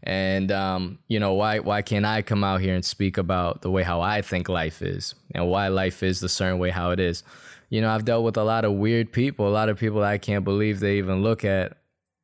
and 0.03 0.51
um, 0.51 0.99
you 1.07 1.19
know 1.19 1.33
why 1.33 1.59
why 1.59 1.81
can't 1.81 2.05
I 2.05 2.21
come 2.21 2.43
out 2.43 2.61
here 2.61 2.75
and 2.75 2.85
speak 2.85 3.17
about 3.17 3.61
the 3.61 3.71
way 3.71 3.83
how 3.83 4.01
I 4.01 4.21
think 4.21 4.47
life 4.47 4.81
is 4.81 5.15
and 5.35 5.49
why 5.49 5.67
life 5.67 6.03
is 6.03 6.19
the 6.19 6.29
certain 6.29 6.59
way 6.59 6.69
how 6.69 6.91
it 6.91 6.99
is? 6.99 7.23
You 7.69 7.81
know, 7.81 7.89
I've 7.89 8.05
dealt 8.05 8.23
with 8.23 8.37
a 8.37 8.43
lot 8.43 8.65
of 8.65 8.73
weird 8.73 9.11
people, 9.11 9.47
a 9.47 9.49
lot 9.49 9.69
of 9.69 9.77
people 9.77 10.03
I 10.03 10.17
can't 10.17 10.43
believe 10.43 10.79
they 10.79 10.97
even 10.97 11.21
look 11.21 11.43
at 11.43 11.77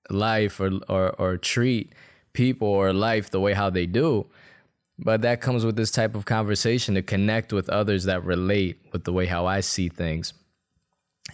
life 0.10 0.60
or 0.60 0.72
or, 0.88 1.12
or 1.20 1.38
treat 1.38 1.94
people 2.34 2.68
or 2.68 2.94
life 2.94 3.30
the 3.30 3.40
way 3.40 3.54
how 3.54 3.70
they 3.70 3.86
do. 3.86 4.28
But 4.98 5.22
that 5.24 5.42
comes 5.42 5.66
with 5.66 5.76
this 5.76 5.92
type 5.92 6.16
of 6.16 6.26
conversation 6.26 6.96
to 6.96 7.02
connect 7.02 7.52
with 7.52 7.70
others 7.70 8.06
that 8.06 8.24
relate 8.24 8.80
with 8.94 9.04
the 9.04 9.12
way 9.12 9.26
how 9.26 9.46
I 9.46 9.60
see 9.60 9.90
things. 9.90 10.34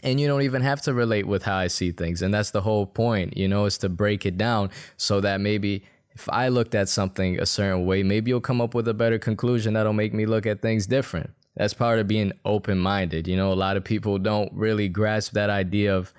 And 0.03 0.19
you 0.19 0.27
don't 0.27 0.41
even 0.41 0.61
have 0.61 0.81
to 0.83 0.93
relate 0.93 1.27
with 1.27 1.43
how 1.43 1.57
I 1.57 1.67
see 1.67 1.91
things. 1.91 2.21
And 2.21 2.33
that's 2.33 2.51
the 2.51 2.61
whole 2.61 2.85
point, 2.87 3.37
you 3.37 3.47
know, 3.47 3.65
is 3.65 3.77
to 3.79 3.89
break 3.89 4.25
it 4.25 4.37
down 4.37 4.71
so 4.97 5.21
that 5.21 5.41
maybe 5.41 5.83
if 6.13 6.29
I 6.29 6.49
looked 6.49 6.75
at 6.75 6.89
something 6.89 7.39
a 7.39 7.45
certain 7.45 7.85
way, 7.85 8.03
maybe 8.03 8.29
you'll 8.29 8.41
come 8.41 8.61
up 8.61 8.73
with 8.73 8.87
a 8.87 8.93
better 8.93 9.17
conclusion 9.17 9.73
that'll 9.73 9.93
make 9.93 10.13
me 10.13 10.25
look 10.25 10.45
at 10.45 10.61
things 10.61 10.87
different. 10.87 11.31
That's 11.55 11.73
part 11.73 11.99
of 11.99 12.07
being 12.07 12.33
open 12.45 12.77
minded. 12.77 13.27
You 13.27 13.37
know, 13.37 13.51
a 13.51 13.55
lot 13.55 13.77
of 13.77 13.83
people 13.83 14.17
don't 14.17 14.51
really 14.53 14.87
grasp 14.87 15.33
that 15.33 15.49
idea 15.49 15.95
of 15.95 16.13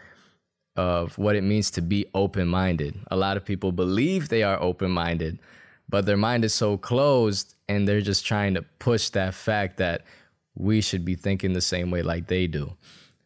of 0.75 1.19
what 1.19 1.37
it 1.37 1.43
means 1.43 1.71
to 1.71 1.83
be 1.83 2.07
open 2.15 2.49
minded. 2.49 2.99
A 3.11 3.17
lot 3.17 3.37
of 3.37 3.45
people 3.45 3.73
believe 3.73 4.31
they 4.31 4.43
are 4.43 4.59
open 4.63 4.91
minded, 4.91 5.39
but 5.87 6.07
their 6.07 6.17
mind 6.17 6.47
is 6.47 6.55
so 6.55 6.79
closed 6.79 7.55
and 7.69 7.87
they're 7.87 8.01
just 8.01 8.25
trying 8.25 8.55
to 8.55 8.63
push 8.79 9.11
that 9.11 9.35
fact 9.35 9.77
that 9.77 10.03
we 10.55 10.81
should 10.81 11.05
be 11.05 11.15
thinking 11.15 11.53
the 11.53 11.61
same 11.61 11.91
way 11.91 12.03
like 12.03 12.27
they 12.27 12.47
do. 12.47 12.73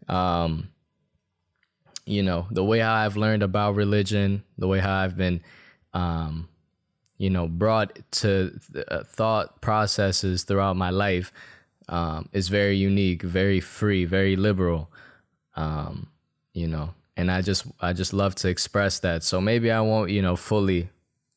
Um, 0.09 0.71
you 2.05 2.23
know, 2.23 2.47
the 2.51 2.65
way 2.65 2.81
how 2.81 2.95
I've 2.95 3.17
learned 3.17 3.45
about 3.45 3.77
religion, 3.77 4.43
the 4.59 4.67
way 4.67 4.81
how 4.81 4.95
I've 4.99 5.17
been 5.17 5.41
um, 5.95 6.49
you 7.19 7.31
know, 7.31 7.49
brought 7.49 7.99
to 8.13 8.59
uh, 8.89 9.05
thought 9.05 9.61
processes 9.61 10.45
throughout 10.45 10.77
my 10.77 10.91
life 10.91 11.33
um, 11.89 12.29
is 12.33 12.49
very 12.49 12.77
unique, 12.77 13.23
very 13.23 13.61
free, 13.61 14.05
very 14.05 14.37
liberal. 14.37 14.91
Um, 15.55 16.09
you 16.53 16.67
know, 16.67 16.95
and 17.17 17.31
I 17.31 17.43
just 17.43 17.67
I 17.81 17.93
just 17.93 18.13
love 18.13 18.35
to 18.37 18.49
express 18.49 18.99
that. 19.01 19.23
So 19.23 19.41
maybe 19.41 19.71
I 19.71 19.81
won't, 19.81 20.11
you 20.11 20.23
know, 20.23 20.37
fully 20.37 20.91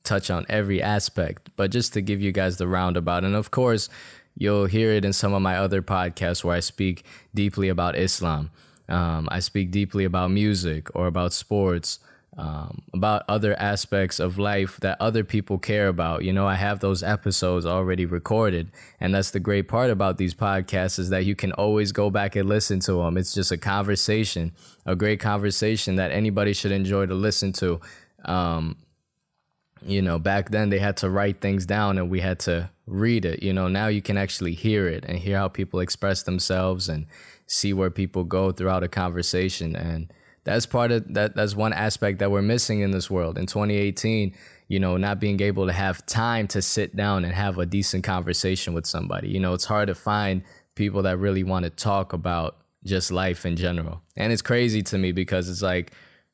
touch 0.03 0.29
on 0.29 0.45
every 0.49 0.81
aspect, 0.81 1.49
but 1.55 1.71
just 1.71 1.93
to 1.93 2.01
give 2.01 2.21
you 2.21 2.31
guys 2.31 2.57
the 2.57 2.67
roundabout. 2.67 3.23
And 3.23 3.35
of 3.35 3.51
course, 3.51 3.89
you'll 4.35 4.65
hear 4.65 4.91
it 4.91 5.05
in 5.05 5.13
some 5.13 5.33
of 5.33 5.41
my 5.41 5.57
other 5.57 5.81
podcasts 5.81 6.43
where 6.43 6.55
I 6.55 6.61
speak 6.61 7.05
deeply 7.33 7.69
about 7.69 7.95
Islam. 7.95 8.51
Um, 8.87 9.27
I 9.31 9.39
speak 9.39 9.71
deeply 9.71 10.03
about 10.03 10.31
music 10.31 10.93
or 10.95 11.07
about 11.07 11.31
sports 11.31 11.99
um, 12.37 12.83
about 12.93 13.23
other 13.27 13.59
aspects 13.59 14.19
of 14.19 14.37
life 14.37 14.77
that 14.81 14.97
other 15.01 15.23
people 15.23 15.57
care 15.57 15.87
about. 15.87 16.23
You 16.23 16.31
know, 16.31 16.47
I 16.47 16.55
have 16.55 16.79
those 16.79 17.03
episodes 17.03 17.65
already 17.65 18.05
recorded, 18.05 18.71
and 18.99 19.13
that's 19.13 19.31
the 19.31 19.39
great 19.39 19.67
part 19.67 19.89
about 19.89 20.17
these 20.17 20.33
podcasts 20.33 20.99
is 20.99 21.09
that 21.09 21.25
you 21.25 21.35
can 21.35 21.51
always 21.53 21.91
go 21.91 22.09
back 22.09 22.35
and 22.35 22.47
listen 22.47 22.79
to 22.81 22.93
them. 22.93 23.17
It's 23.17 23.33
just 23.33 23.51
a 23.51 23.57
conversation, 23.57 24.53
a 24.85 24.95
great 24.95 25.19
conversation 25.19 25.95
that 25.95 26.11
anybody 26.11 26.53
should 26.53 26.71
enjoy 26.71 27.07
to 27.07 27.15
listen 27.15 27.51
to. 27.53 27.81
Um, 28.25 28.77
you 29.81 30.01
know, 30.01 30.19
back 30.19 30.51
then 30.51 30.69
they 30.69 30.79
had 30.79 30.97
to 30.97 31.09
write 31.09 31.41
things 31.41 31.65
down 31.65 31.97
and 31.97 32.09
we 32.09 32.19
had 32.19 32.39
to 32.39 32.69
read 32.85 33.25
it. 33.25 33.41
You 33.41 33.53
know, 33.53 33.67
now 33.67 33.87
you 33.87 34.01
can 34.01 34.17
actually 34.17 34.53
hear 34.53 34.87
it 34.87 35.05
and 35.05 35.17
hear 35.17 35.37
how 35.37 35.47
people 35.47 35.79
express 35.79 36.23
themselves 36.23 36.89
and 36.89 37.05
see 37.47 37.73
where 37.73 37.89
people 37.89 38.23
go 38.23 38.51
throughout 38.51 38.83
a 38.83 38.87
conversation 38.87 39.75
and 39.75 40.11
that's 40.43 40.65
part 40.65 40.91
of 40.91 41.13
that 41.13 41.35
that's 41.35 41.55
one 41.55 41.73
aspect 41.73 42.19
that 42.19 42.31
we're 42.31 42.41
missing 42.41 42.81
in 42.81 42.91
this 42.91 43.09
world. 43.09 43.37
In 43.37 43.45
2018 43.45 44.35
you 44.69 44.79
know 44.79 44.95
not 44.95 45.19
being 45.19 45.41
able 45.41 45.65
to 45.65 45.73
have 45.73 46.05
time 46.05 46.47
to 46.47 46.61
sit 46.61 46.95
down 46.95 47.25
and 47.25 47.33
have 47.33 47.57
a 47.57 47.65
decent 47.65 48.03
conversation 48.03 48.73
with 48.73 48.85
somebody. 48.85 49.27
You 49.27 49.39
know 49.39 49.53
it's 49.53 49.65
hard 49.65 49.87
to 49.87 49.95
find 49.95 50.43
people 50.75 51.01
that 51.03 51.17
really 51.17 51.43
want 51.43 51.65
to 51.65 51.69
talk 51.69 52.13
about 52.13 52.57
just 52.85 53.11
life 53.11 53.45
in 53.45 53.57
general. 53.57 54.01
And 54.15 54.31
it's 54.31 54.41
crazy 54.41 54.81
to 54.83 54.97
me 54.97 55.11
because 55.11 55.49
it's 55.49 55.61
like 55.61 55.91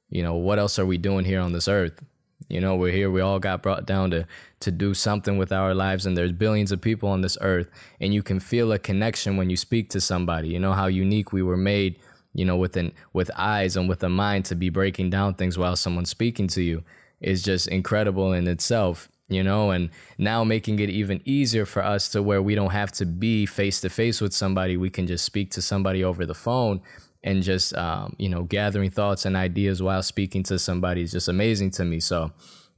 you 0.09 0.21
know 0.21 0.35
what 0.35 0.59
else 0.59 0.77
are 0.77 0.85
we 0.85 0.97
doing 0.97 1.25
here 1.25 1.41
on 1.41 1.53
this 1.53 1.67
earth? 1.67 2.03
You 2.49 2.61
know 2.61 2.75
we're 2.75 2.91
here 2.91 3.09
we 3.09 3.21
all 3.21 3.39
got 3.39 3.63
brought 3.63 3.87
down 3.87 4.11
to 4.11 4.27
to 4.59 4.71
do 4.71 4.93
something 4.93 5.37
with 5.37 5.51
our 5.51 5.73
lives 5.73 6.05
and 6.05 6.15
there's 6.15 6.31
billions 6.31 6.71
of 6.71 6.81
people 6.81 7.09
on 7.09 7.21
this 7.21 7.37
earth 7.41 7.69
and 7.99 8.13
you 8.13 8.21
can 8.21 8.39
feel 8.39 8.71
a 8.71 8.79
connection 8.79 9.37
when 9.37 9.49
you 9.49 9.57
speak 9.57 9.89
to 9.91 10.01
somebody. 10.01 10.49
You 10.49 10.59
know 10.59 10.73
how 10.73 10.87
unique 10.87 11.31
we 11.31 11.41
were 11.41 11.57
made 11.57 11.99
you 12.35 12.45
know, 12.45 12.57
with 12.57 12.77
an 12.77 12.91
with 13.13 13.31
eyes 13.35 13.75
and 13.77 13.89
with 13.89 14.03
a 14.03 14.09
mind 14.09 14.45
to 14.45 14.55
be 14.55 14.69
breaking 14.69 15.09
down 15.09 15.33
things 15.33 15.57
while 15.57 15.75
someone's 15.75 16.09
speaking 16.11 16.47
to 16.49 16.61
you 16.61 16.83
is 17.21 17.41
just 17.41 17.67
incredible 17.69 18.33
in 18.33 18.47
itself. 18.47 19.09
you 19.27 19.43
know, 19.43 19.71
and 19.71 19.89
now 20.17 20.43
making 20.43 20.79
it 20.79 20.89
even 20.89 21.19
easier 21.25 21.65
for 21.65 21.83
us 21.83 22.09
to 22.09 22.21
where 22.21 22.41
we 22.41 22.53
don't 22.53 22.71
have 22.71 22.91
to 22.91 23.05
be 23.05 23.45
face 23.45 23.81
to 23.81 23.89
face 23.89 24.21
with 24.21 24.33
somebody. 24.33 24.77
We 24.77 24.91
can 24.91 25.07
just 25.07 25.25
speak 25.25 25.49
to 25.51 25.61
somebody 25.61 26.03
over 26.03 26.25
the 26.25 26.35
phone 26.35 26.81
and 27.23 27.41
just, 27.41 27.75
um, 27.75 28.15
you 28.19 28.29
know, 28.29 28.43
gathering 28.43 28.91
thoughts 28.91 29.25
and 29.25 29.35
ideas 29.35 29.81
while 29.81 30.03
speaking 30.03 30.43
to 30.43 30.59
somebody 30.59 31.01
is 31.01 31.11
just 31.11 31.27
amazing 31.27 31.71
to 31.71 31.85
me. 31.85 31.99
So, 31.99 32.31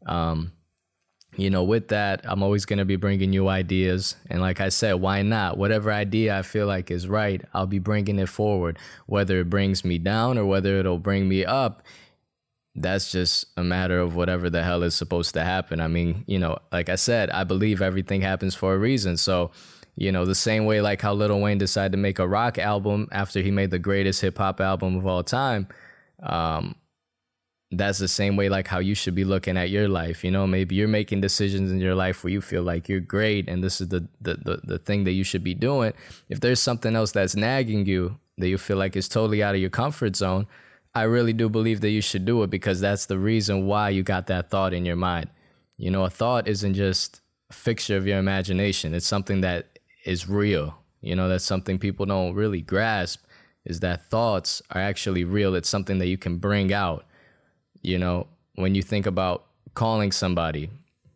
um, 0.05 0.53
you 1.37 1.51
know, 1.51 1.63
with 1.63 1.89
that, 1.89 2.21
I'm 2.23 2.41
always 2.41 2.65
going 2.65 2.79
to 2.79 2.85
be 2.85 2.95
bringing 2.95 3.31
you 3.31 3.47
ideas. 3.47 4.15
And 4.29 4.41
like 4.41 4.59
I 4.59 4.69
said, 4.69 4.93
why 4.93 5.21
not? 5.21 5.57
Whatever 5.57 5.91
idea 5.91 6.37
I 6.37 6.41
feel 6.41 6.65
like 6.65 6.89
is 6.89 7.07
right, 7.07 7.41
I'll 7.53 7.67
be 7.67 7.79
bringing 7.79 8.17
it 8.17 8.27
forward. 8.27 8.79
Whether 9.05 9.39
it 9.39 9.49
brings 9.49 9.85
me 9.85 9.99
down 9.99 10.39
or 10.39 10.45
whether 10.45 10.79
it'll 10.79 10.97
bring 10.97 11.29
me 11.29 11.45
up, 11.45 11.83
that's 12.73 13.11
just 13.11 13.45
a 13.55 13.63
matter 13.63 13.99
of 13.99 14.15
whatever 14.15 14.49
the 14.49 14.63
hell 14.63 14.81
is 14.81 14.95
supposed 14.95 15.35
to 15.35 15.43
happen. 15.43 15.79
I 15.79 15.87
mean, 15.87 16.23
you 16.27 16.39
know, 16.39 16.57
like 16.71 16.89
I 16.89 16.95
said, 16.95 17.29
I 17.29 17.43
believe 17.43 17.81
everything 17.81 18.21
happens 18.21 18.55
for 18.55 18.73
a 18.73 18.77
reason. 18.77 19.15
So, 19.15 19.51
you 19.95 20.11
know, 20.11 20.25
the 20.25 20.35
same 20.35 20.65
way 20.65 20.81
like 20.81 21.01
how 21.01 21.13
Lil 21.13 21.39
Wayne 21.39 21.57
decided 21.59 21.91
to 21.91 21.97
make 21.99 22.17
a 22.17 22.27
rock 22.27 22.57
album 22.57 23.07
after 23.11 23.41
he 23.41 23.51
made 23.51 23.69
the 23.69 23.79
greatest 23.79 24.21
hip 24.21 24.37
hop 24.39 24.59
album 24.59 24.95
of 24.95 25.05
all 25.05 25.23
time. 25.23 25.67
Um, 26.21 26.75
that's 27.71 27.99
the 27.99 28.07
same 28.07 28.37
way 28.37 28.47
like 28.47 28.67
how 28.67 28.79
you 28.79 28.95
should 28.95 29.13
be 29.13 29.25
looking 29.25 29.57
at 29.57 29.69
your 29.69 29.89
life 29.89 30.23
you 30.23 30.31
know? 30.31 30.47
Maybe 30.47 30.75
you're 30.75 30.87
making 30.87 31.21
decisions 31.21 31.71
in 31.71 31.79
your 31.79 31.95
life 31.95 32.23
where 32.23 32.31
you 32.31 32.41
feel 32.41 32.63
like 32.63 32.87
you're 32.87 32.99
great 32.99 33.49
and 33.49 33.63
this 33.63 33.81
is 33.81 33.89
the 33.89 34.07
the, 34.21 34.35
the, 34.35 34.61
the 34.63 34.79
thing 34.79 35.03
that 35.03 35.11
you 35.11 35.23
should 35.23 35.43
be 35.43 35.53
doing. 35.53 35.93
If 36.29 36.39
there's 36.39 36.61
something 36.61 36.95
else 36.95 37.11
that's 37.11 37.35
nagging 37.35 37.85
you 37.85 38.19
that 38.37 38.47
you 38.47 38.57
feel 38.57 38.77
like 38.77 38.95
is 38.95 39.09
totally 39.09 39.43
out 39.43 39.55
of 39.55 39.61
your 39.61 39.69
comfort 39.69 40.15
zone 40.15 40.47
i 40.97 41.03
really 41.03 41.33
do 41.33 41.47
believe 41.47 41.81
that 41.81 41.91
you 41.91 42.01
should 42.01 42.25
do 42.25 42.41
it 42.41 42.49
because 42.49 42.79
that's 42.79 43.05
the 43.05 43.19
reason 43.19 43.67
why 43.67 43.89
you 43.89 44.01
got 44.01 44.25
that 44.27 44.49
thought 44.49 44.73
in 44.73 44.83
your 44.83 44.95
mind. 44.95 45.29
You 45.77 45.91
know 45.91 46.05
a 46.05 46.09
thought 46.09 46.47
isn't 46.47 46.73
just 46.73 47.21
a 47.51 47.53
fixture 47.53 47.97
of 47.97 48.07
your 48.07 48.17
imagination. 48.17 48.95
It's 48.95 49.05
something 49.05 49.41
that 49.41 49.77
is 50.05 50.27
real. 50.27 50.75
You 51.01 51.15
know 51.15 51.29
that's 51.29 51.43
something 51.43 51.77
people 51.77 52.05
don't 52.07 52.33
really 52.33 52.61
grasp 52.61 53.23
is 53.65 53.81
that 53.81 54.09
thoughts 54.09 54.61
are 54.71 54.81
actually 54.81 55.23
real. 55.23 55.53
It's 55.53 55.69
something 55.69 55.99
that 55.99 56.07
you 56.07 56.17
can 56.17 56.37
bring 56.37 56.73
out 56.73 57.05
you 57.81 57.97
know, 57.97 58.27
when 58.55 58.75
you 58.75 58.81
think 58.81 59.05
about 59.05 59.45
calling 59.73 60.11
somebody, 60.11 60.69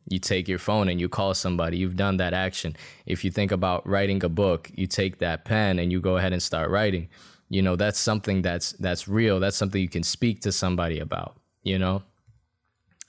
you 0.07 0.19
take 0.19 0.47
your 0.47 0.59
phone 0.59 0.89
and 0.89 0.99
you 0.99 1.09
call 1.09 1.33
somebody, 1.33 1.77
you've 1.77 1.95
done 1.95 2.17
that 2.17 2.33
action. 2.33 2.75
If 3.05 3.23
you 3.23 3.31
think 3.31 3.51
about 3.51 3.87
writing 3.87 4.23
a 4.23 4.29
book, 4.29 4.69
you 4.75 4.87
take 4.87 5.19
that 5.19 5.45
pen 5.45 5.79
and 5.79 5.91
you 5.91 5.99
go 6.01 6.17
ahead 6.17 6.33
and 6.33 6.41
start 6.41 6.69
writing. 6.69 7.09
You 7.49 7.61
know, 7.61 7.75
that's 7.75 7.99
something 7.99 8.41
that's 8.41 8.73
that's 8.73 9.07
real. 9.07 9.39
That's 9.39 9.57
something 9.57 9.81
you 9.81 9.89
can 9.89 10.03
speak 10.03 10.41
to 10.41 10.51
somebody 10.51 10.99
about, 10.99 11.35
you 11.63 11.79
know? 11.79 12.03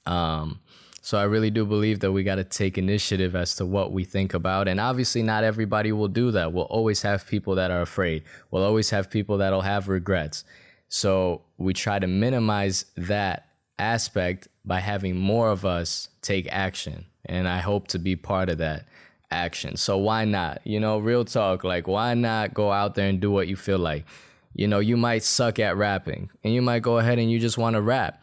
Um 0.06 0.61
so 1.04 1.18
I 1.18 1.25
really 1.25 1.50
do 1.50 1.66
believe 1.66 1.99
that 2.00 2.12
we 2.12 2.23
got 2.23 2.37
to 2.37 2.44
take 2.44 2.78
initiative 2.78 3.35
as 3.35 3.56
to 3.56 3.66
what 3.66 3.90
we 3.90 4.04
think 4.04 4.35
about. 4.35 4.68
And 4.68 4.78
obviously, 4.78 5.21
not 5.21 5.42
everybody 5.42 5.90
will 5.90 6.06
do 6.06 6.30
that. 6.30 6.52
We'll 6.52 6.64
always 6.66 7.02
have 7.02 7.26
people 7.26 7.56
that 7.56 7.73
are 7.73 7.82
afraid. 7.82 8.23
We'll 8.52 8.62
always 8.62 8.90
have 8.90 9.11
people 9.11 9.38
that'll 9.38 9.62
have 9.62 9.88
regrets. 9.88 10.44
So 10.93 11.41
we 11.57 11.73
try 11.73 11.99
to 11.99 12.07
minimize 12.07 12.85
that 12.99 13.47
aspect 13.79 14.49
by 14.63 14.79
having 14.79 15.17
more 15.17 15.49
of 15.49 15.65
us 15.65 16.11
take 16.21 16.47
action. 16.53 17.07
And 17.25 17.49
I 17.49 17.61
hope 17.61 17.89
to 17.89 17.99
be 17.99 18.15
part 18.15 18.51
of 18.51 18.59
that 18.59 18.85
action. 19.31 19.79
So 19.79 19.97
why 19.97 20.27
not? 20.27 20.61
You 20.65 20.81
know, 20.81 20.99
real 20.99 21.25
talk, 21.25 21.65
like 21.65 21.89
why 21.89 22.13
not 22.13 22.53
go 22.53 22.71
out 22.71 22.95
there 22.95 23.09
and 23.09 23.23
do 23.23 23.31
what 23.31 23.49
you 23.49 23.57
feel 23.57 23.79
like? 23.79 24.05
You 24.53 24.69
know, 24.69 24.81
you 24.81 24.99
might 24.99 25.23
suck 25.23 25.59
at 25.59 25.79
rapping 25.79 26.29
and 26.45 26.53
you 26.53 26.61
might 26.61 26.83
go 26.83 26.99
ahead 26.99 27.19
and 27.19 27.33
you 27.33 27.39
just 27.39 27.57
want 27.57 27.73
to 27.73 27.81
rap. 27.81 28.23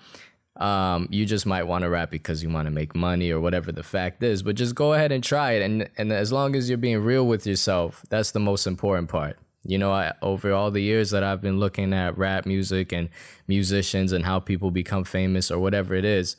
Um, 0.58 1.08
you 1.10 1.26
just 1.26 1.48
might 1.48 1.64
want 1.64 1.86
to 1.86 1.90
rap 1.90 2.12
because 2.12 2.44
you 2.44 2.52
want 2.52 2.68
to 2.68 2.72
make 2.72 2.96
money 2.96 3.32
or 3.32 3.40
whatever 3.40 3.72
the 3.72 3.82
fact 3.82 4.22
is, 4.22 4.44
but 4.44 4.56
just 4.56 4.76
go 4.76 4.94
ahead 4.94 5.12
and 5.12 5.24
try 5.24 5.54
it. 5.54 5.64
And, 5.64 5.90
and 5.98 6.14
as 6.14 6.32
long 6.32 6.56
as 6.56 6.70
you're 6.70 6.78
being 6.78 7.00
real 7.00 7.26
with 7.26 7.48
yourself, 7.48 8.06
that's 8.10 8.30
the 8.30 8.40
most 8.40 8.68
important 8.68 9.10
part. 9.10 9.40
You 9.63 9.78
know, 9.78 9.92
I, 9.92 10.13
over 10.22 10.54
all 10.54 10.72
the 10.72 10.82
years 10.82 11.12
that 11.12 11.24
I've 11.24 11.42
been 11.42 11.60
looking 11.60 11.94
at 11.94 12.18
rap 12.18 12.46
music 12.46 12.92
and 12.92 13.10
musicians 13.48 14.12
and 14.12 14.25
how 14.25 14.39
people 14.39 14.72
become 14.72 15.04
famous 15.04 15.51
or 15.51 15.60
whatever 15.60 15.96
it 15.96 16.06
is, 16.06 16.38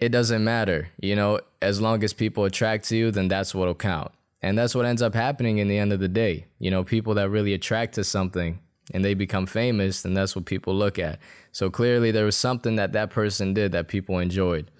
it 0.00 0.08
doesn't 0.08 0.42
matter. 0.42 0.88
You 1.00 1.16
know, 1.16 1.40
as 1.60 1.80
long 1.80 2.02
as 2.02 2.12
people 2.12 2.44
attract 2.44 2.88
to 2.88 2.96
you, 2.96 3.10
then 3.10 3.28
that's 3.28 3.54
what'll 3.54 3.74
count. 3.74 4.12
And 4.42 4.58
that's 4.58 4.74
what 4.74 4.86
ends 4.86 5.02
up 5.02 5.14
happening 5.14 5.58
in 5.58 5.68
the 5.68 5.78
end 5.78 5.92
of 5.92 6.00
the 6.00 6.08
day. 6.08 6.46
You 6.58 6.70
know, 6.70 6.84
people 6.84 7.14
that 7.14 7.30
really 7.30 7.54
attract 7.54 7.94
to 7.94 8.04
something 8.04 8.58
and 8.92 9.04
they 9.04 9.14
become 9.14 9.46
famous, 9.46 10.02
then 10.02 10.14
that's 10.14 10.36
what 10.36 10.44
people 10.44 10.74
look 10.74 10.98
at. 10.98 11.18
So 11.52 11.70
clearly 11.70 12.10
there 12.10 12.26
was 12.26 12.36
something 12.36 12.76
that 12.76 12.92
that 12.92 13.10
person 13.10 13.54
did 13.54 13.72
that 13.72 13.88
people 13.88 14.18
enjoyed. 14.18 14.70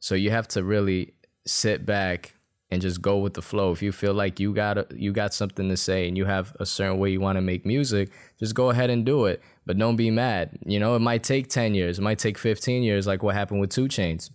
So 0.00 0.14
you 0.14 0.30
have 0.30 0.48
to 0.48 0.62
really 0.62 1.14
sit 1.46 1.86
back 1.86 2.34
and 2.70 2.82
just 2.82 3.00
go 3.00 3.18
with 3.18 3.34
the 3.34 3.42
flow. 3.42 3.72
If 3.72 3.82
you 3.82 3.92
feel 3.92 4.14
like 4.14 4.40
you 4.40 4.52
got 4.52 4.78
a, 4.78 4.86
you 4.94 5.12
got 5.12 5.34
something 5.34 5.68
to 5.68 5.76
say 5.76 6.08
and 6.08 6.16
you 6.16 6.24
have 6.24 6.56
a 6.58 6.66
certain 6.66 6.98
way 6.98 7.10
you 7.10 7.20
want 7.20 7.36
to 7.36 7.42
make 7.42 7.64
music, 7.64 8.10
just 8.38 8.54
go 8.54 8.70
ahead 8.70 8.90
and 8.90 9.04
do 9.04 9.26
it. 9.26 9.42
But 9.66 9.78
don't 9.78 9.96
be 9.96 10.10
mad. 10.10 10.58
You 10.64 10.80
know, 10.80 10.96
it 10.96 11.00
might 11.00 11.22
take 11.22 11.48
10 11.48 11.74
years, 11.74 11.98
it 11.98 12.02
might 12.02 12.18
take 12.18 12.38
15 12.38 12.82
years 12.82 13.06
like 13.06 13.22
what 13.22 13.34
happened 13.34 13.60
with 13.60 13.70
2 13.70 13.86
Chainz. 13.86 14.30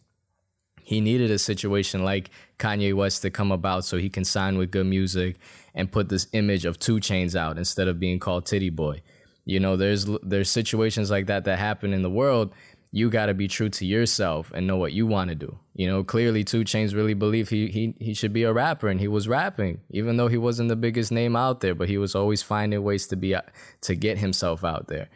He 0.82 1.02
needed 1.02 1.30
a 1.30 1.38
situation 1.38 2.04
like 2.04 2.32
Kanye 2.58 2.96
West 2.96 3.22
to 3.22 3.30
come 3.30 3.52
about 3.52 3.86
so 3.86 3.98
he 3.98 4.10
can 4.10 4.26
sign 4.26 4.58
with 4.58 4.72
G.O.O.D. 4.72 4.90
Music 4.90 5.36
and 5.76 5.92
put 5.92 6.10
this 6.10 6.28
image 6.34 6.66
of 6.66 6.80
2 6.80 6.96
Chainz 6.96 7.36
out 7.36 7.60
instead 7.60 7.88
of 7.88 8.00
being 8.00 8.18
called 8.18 8.48
Titty 8.48 8.72
Boy. 8.72 9.02
You 9.46 9.60
know, 9.60 9.76
there's 9.78 10.06
there's 10.24 10.50
situations 10.50 11.10
like 11.10 11.28
that 11.28 11.46
that 11.46 11.60
happen 11.60 11.94
in 11.94 12.02
the 12.02 12.10
world 12.10 12.54
you 12.92 13.10
got 13.10 13.28
to 13.28 13.34
be 13.34 13.48
true 13.48 13.70
to 13.70 13.86
yourself 13.86 14.52
and 14.54 14.66
know 14.66 14.78
what 14.78 14.94
you 14.94 15.06
want 15.06 15.30
to 15.30 15.36
do. 15.36 15.58
You 15.76 15.88
know, 15.88 16.04
clearly 16.04 16.44
2 16.44 16.62
Chainz 16.62 16.96
really 16.96 17.14
believed 17.14 17.50
he 17.50 17.68
he 17.68 17.96
he 18.00 18.14
should 18.14 18.34
be 18.34 18.44
a 18.44 18.54
rapper 18.54 18.88
and 18.88 19.00
he 19.00 19.08
was 19.08 19.28
rapping 19.28 19.82
even 19.92 20.18
though 20.18 20.28
he 20.28 20.38
wasn't 20.38 20.70
the 20.70 20.76
biggest 20.76 21.12
name 21.12 21.36
out 21.36 21.62
there, 21.62 21.76
but 21.76 21.88
he 21.88 21.98
was 21.98 22.16
always 22.16 22.42
finding 22.42 22.84
ways 22.84 23.08
to 23.08 23.16
be 23.16 23.36
to 23.82 23.96
get 23.96 24.18
himself 24.18 24.64
out 24.64 24.88
there. 24.88 25.10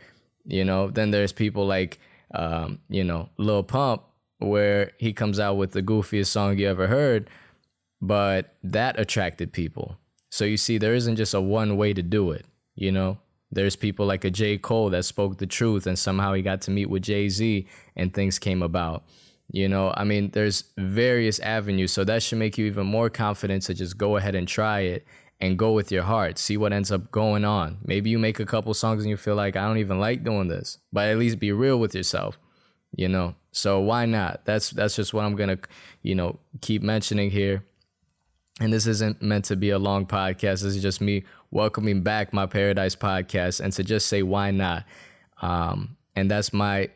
You 0.45 0.63
know, 0.63 0.89
then 0.89 1.11
there's 1.11 1.33
people 1.33 1.65
like 1.65 1.99
um, 2.33 2.79
you 2.89 3.03
know, 3.03 3.29
Lil 3.37 3.63
Pump 3.63 4.03
where 4.39 4.91
he 4.97 5.13
comes 5.13 5.39
out 5.39 5.55
with 5.55 5.71
the 5.71 5.81
goofiest 5.81 6.27
song 6.27 6.57
you 6.57 6.67
ever 6.67 6.87
heard, 6.87 7.29
but 8.01 8.55
that 8.63 8.99
attracted 8.99 9.53
people. 9.53 9.97
So 10.31 10.45
you 10.45 10.57
see 10.57 10.77
there 10.77 10.95
isn't 10.95 11.15
just 11.15 11.33
a 11.33 11.41
one 11.41 11.77
way 11.77 11.93
to 11.93 12.01
do 12.01 12.31
it, 12.31 12.45
you 12.75 12.91
know? 12.91 13.19
There's 13.53 13.75
people 13.75 14.05
like 14.05 14.25
a 14.25 14.31
J. 14.31 14.57
Cole 14.57 14.89
that 14.89 15.03
spoke 15.03 15.37
the 15.37 15.47
truth 15.47 15.87
and 15.87 15.97
somehow 15.97 16.33
he 16.33 16.41
got 16.41 16.61
to 16.61 16.71
meet 16.71 16.89
with 16.89 17.03
Jay 17.03 17.29
Z 17.29 17.67
and 17.95 18.13
things 18.13 18.39
came 18.39 18.61
about. 18.61 19.05
You 19.51 19.69
know, 19.69 19.93
I 19.95 20.03
mean, 20.03 20.31
there's 20.31 20.63
various 20.77 21.39
avenues. 21.39 21.91
So 21.91 22.03
that 22.05 22.23
should 22.23 22.39
make 22.39 22.57
you 22.57 22.65
even 22.65 22.87
more 22.87 23.09
confident 23.09 23.63
to 23.63 23.73
just 23.73 23.97
go 23.97 24.17
ahead 24.17 24.35
and 24.35 24.47
try 24.47 24.79
it 24.81 25.05
and 25.39 25.59
go 25.59 25.73
with 25.73 25.91
your 25.91 26.03
heart. 26.03 26.39
See 26.39 26.57
what 26.57 26.73
ends 26.73 26.91
up 26.91 27.11
going 27.11 27.45
on. 27.45 27.77
Maybe 27.83 28.09
you 28.09 28.17
make 28.17 28.39
a 28.39 28.45
couple 28.45 28.73
songs 28.73 29.03
and 29.03 29.09
you 29.09 29.17
feel 29.17 29.35
like, 29.35 29.55
I 29.55 29.67
don't 29.67 29.77
even 29.77 29.99
like 29.99 30.23
doing 30.23 30.47
this, 30.47 30.79
but 30.91 31.07
at 31.09 31.17
least 31.17 31.39
be 31.39 31.51
real 31.51 31.79
with 31.79 31.93
yourself, 31.93 32.39
you 32.95 33.09
know? 33.09 33.35
So 33.51 33.81
why 33.81 34.05
not? 34.05 34.45
That's, 34.45 34.71
that's 34.71 34.95
just 34.95 35.13
what 35.13 35.25
I'm 35.25 35.35
going 35.35 35.49
to, 35.49 35.59
you 36.01 36.15
know, 36.15 36.39
keep 36.61 36.81
mentioning 36.81 37.29
here. 37.29 37.63
And 38.59 38.71
this 38.71 38.87
isn't 38.87 39.21
meant 39.21 39.45
to 39.45 39.55
be 39.55 39.71
a 39.71 39.79
long 39.79 40.05
podcast. 40.05 40.61
This 40.61 40.75
is 40.75 40.81
just 40.81 41.01
me 41.01 41.25
welcoming 41.53 42.01
back 42.01 42.33
my 42.33 42.47
Paradise 42.47 42.95
podcast 42.95 43.61
and 43.61 43.71
to 43.73 43.83
just 43.83 44.07
say 44.07 44.23
why 44.23 44.49
not. 44.49 44.85
Um, 45.41 45.95
and 46.15 46.29
that's 46.29 46.51
my 46.51 46.89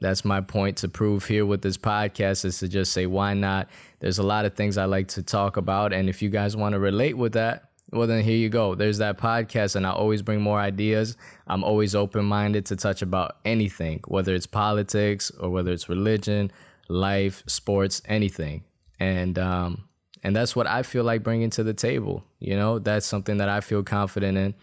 that's 0.00 0.24
my 0.24 0.40
point 0.40 0.78
to 0.78 0.88
prove 0.88 1.26
here 1.26 1.46
with 1.46 1.62
this 1.62 1.76
podcast 1.76 2.44
is 2.44 2.58
to 2.58 2.68
just 2.68 2.92
say 2.92 3.06
why 3.06 3.34
not. 3.34 3.68
There's 4.00 4.18
a 4.18 4.22
lot 4.24 4.44
of 4.44 4.54
things 4.54 4.76
I 4.76 4.86
like 4.86 5.08
to 5.08 5.22
talk 5.22 5.56
about, 5.56 5.92
and 5.92 6.08
if 6.08 6.22
you 6.22 6.28
guys 6.28 6.56
want 6.56 6.72
to 6.72 6.80
relate 6.80 7.16
with 7.16 7.34
that, 7.34 7.70
well 7.92 8.08
then 8.08 8.24
here 8.24 8.36
you 8.36 8.48
go. 8.48 8.74
There's 8.74 8.98
that 8.98 9.18
podcast, 9.18 9.76
and 9.76 9.86
I 9.86 9.92
always 9.92 10.22
bring 10.22 10.40
more 10.40 10.58
ideas. 10.58 11.16
I'm 11.46 11.62
always 11.62 11.94
open 11.94 12.24
minded 12.24 12.66
to 12.66 12.76
touch 12.76 13.02
about 13.02 13.36
anything, 13.44 14.00
whether 14.08 14.34
it's 14.34 14.46
politics 14.46 15.30
or 15.38 15.50
whether 15.50 15.70
it's 15.70 15.88
religion, 15.88 16.50
life, 16.88 17.44
sports, 17.46 18.02
anything. 18.06 18.64
And 18.98 19.38
um, 19.38 19.84
and 20.22 20.34
that's 20.34 20.54
what 20.54 20.66
I 20.66 20.82
feel 20.82 21.04
like 21.04 21.22
bringing 21.22 21.50
to 21.50 21.64
the 21.64 21.74
table. 21.74 22.24
You 22.38 22.56
know, 22.56 22.78
that's 22.78 23.06
something 23.06 23.38
that 23.38 23.48
I 23.48 23.60
feel 23.60 23.82
confident 23.82 24.38
in. 24.38 24.54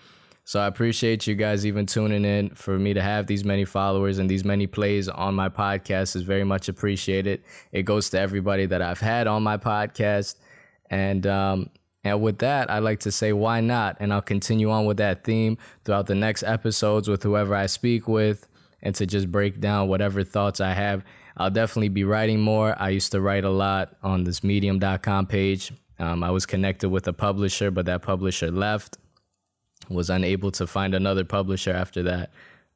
So 0.45 0.59
I 0.59 0.65
appreciate 0.65 1.27
you 1.27 1.35
guys 1.35 1.65
even 1.65 1.85
tuning 1.85 2.25
in. 2.25 2.49
For 2.55 2.79
me 2.79 2.93
to 2.93 3.01
have 3.01 3.27
these 3.27 3.43
many 3.43 3.65
followers 3.65 4.17
and 4.17 4.27
these 4.27 4.43
many 4.43 4.65
plays 4.65 5.07
on 5.07 5.35
my 5.35 5.47
podcast 5.49 6.15
is 6.15 6.23
very 6.23 6.43
much 6.43 6.69
appreciated. 6.69 7.43
It 7.71 7.83
goes 7.83 8.09
to 8.11 8.19
everybody 8.19 8.65
that 8.65 8.81
I've 8.81 8.99
had 8.99 9.27
on 9.27 9.43
my 9.43 9.57
podcast. 9.57 10.37
And 10.89 11.27
um, 11.27 11.69
and 12.03 12.21
with 12.21 12.39
that, 12.39 12.71
I'd 12.71 12.79
like 12.79 13.01
to 13.01 13.11
say 13.11 13.33
why 13.33 13.61
not? 13.61 13.97
And 13.99 14.11
I'll 14.11 14.21
continue 14.21 14.71
on 14.71 14.85
with 14.85 14.97
that 14.97 15.23
theme 15.23 15.57
throughout 15.85 16.07
the 16.07 16.15
next 16.15 16.43
episodes 16.43 17.07
with 17.07 17.21
whoever 17.21 17.53
I 17.53 17.67
speak 17.67 18.07
with 18.07 18.47
and 18.81 18.95
to 18.95 19.05
just 19.05 19.29
break 19.31 19.59
down 19.59 19.89
whatever 19.89 20.23
thoughts 20.23 20.61
I 20.61 20.73
have 20.73 21.03
I'll 21.37 21.51
definitely 21.51 21.89
be 21.89 22.03
writing 22.03 22.39
more. 22.39 22.75
I 22.79 22.89
used 22.89 23.11
to 23.11 23.21
write 23.21 23.43
a 23.43 23.49
lot 23.49 23.95
on 24.03 24.23
this 24.23 24.43
medium.com 24.43 25.27
page. 25.27 25.71
Um, 25.99 26.23
I 26.23 26.31
was 26.31 26.45
connected 26.45 26.89
with 26.89 27.07
a 27.07 27.13
publisher, 27.13 27.71
but 27.71 27.85
that 27.85 28.01
publisher 28.01 28.51
left, 28.51 28.97
was 29.89 30.09
unable 30.09 30.51
to 30.51 30.67
find 30.67 30.93
another 30.93 31.25
publisher 31.25 31.71
after 31.71 32.03
that. 32.03 32.31